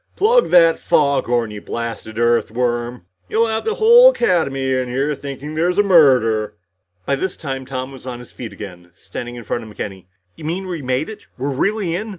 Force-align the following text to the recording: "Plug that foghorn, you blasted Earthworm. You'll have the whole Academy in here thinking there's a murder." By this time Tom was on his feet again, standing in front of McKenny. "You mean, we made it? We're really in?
"Plug 0.15 0.49
that 0.49 0.79
foghorn, 0.79 1.51
you 1.51 1.61
blasted 1.61 2.17
Earthworm. 2.17 3.05
You'll 3.29 3.45
have 3.45 3.65
the 3.65 3.75
whole 3.75 4.09
Academy 4.09 4.73
in 4.73 4.89
here 4.89 5.13
thinking 5.13 5.53
there's 5.53 5.77
a 5.77 5.83
murder." 5.83 6.55
By 7.05 7.15
this 7.15 7.37
time 7.37 7.67
Tom 7.67 7.91
was 7.91 8.07
on 8.07 8.17
his 8.17 8.31
feet 8.31 8.51
again, 8.51 8.89
standing 8.95 9.35
in 9.35 9.43
front 9.43 9.63
of 9.63 9.69
McKenny. 9.69 10.07
"You 10.35 10.45
mean, 10.45 10.65
we 10.65 10.81
made 10.81 11.07
it? 11.07 11.27
We're 11.37 11.51
really 11.51 11.95
in? 11.95 12.09